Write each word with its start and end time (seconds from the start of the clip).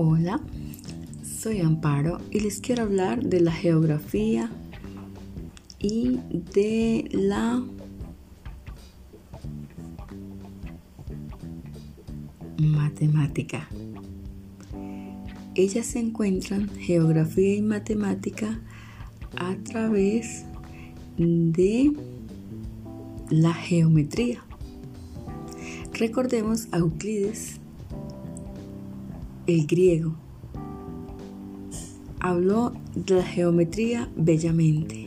Hola, 0.00 0.40
soy 1.24 1.58
Amparo 1.60 2.20
y 2.30 2.38
les 2.38 2.60
quiero 2.60 2.84
hablar 2.84 3.20
de 3.20 3.40
la 3.40 3.50
geografía 3.50 4.48
y 5.80 6.20
de 6.54 7.08
la 7.10 7.64
matemática. 12.58 13.68
Ellas 15.56 15.86
se 15.86 15.98
encuentran 15.98 16.70
geografía 16.78 17.56
y 17.56 17.62
matemática 17.62 18.60
a 19.36 19.56
través 19.64 20.44
de 21.16 21.92
la 23.30 23.52
geometría. 23.52 24.44
Recordemos 25.92 26.68
a 26.70 26.76
Euclides, 26.76 27.58
el 29.48 29.66
griego. 29.66 30.14
Habló 32.20 32.74
de 32.94 33.14
la 33.14 33.22
geometría 33.22 34.10
bellamente. 34.14 35.06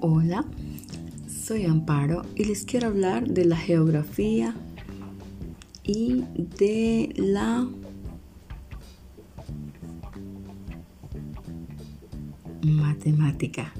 Hola, 0.00 0.44
soy 1.46 1.64
Amparo 1.64 2.22
y 2.34 2.42
les 2.42 2.64
quiero 2.64 2.88
hablar 2.88 3.28
de 3.28 3.44
la 3.44 3.56
geografía 3.56 4.52
y 5.84 6.24
de 6.58 7.12
la 7.14 7.68
matemática. 12.62 13.72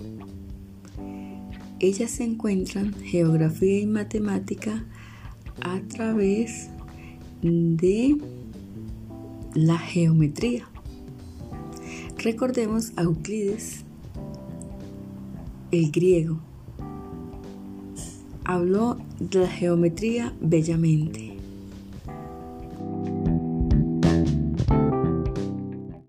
Ellas 1.81 2.13
se 2.13 2.23
encuentran 2.23 2.95
geografía 3.03 3.81
y 3.81 3.87
matemática 3.87 4.85
a 5.61 5.81
través 5.89 6.71
de 7.43 8.17
la 9.55 9.79
geometría. 9.79 10.69
Recordemos 12.17 12.93
a 12.95 13.03
Euclides, 13.03 13.85
el 15.73 15.91
griego. 15.91 16.39
Habló 18.49 18.97
de 19.19 19.41
la 19.41 19.49
geometría 19.49 20.33
bellamente. 20.41 21.36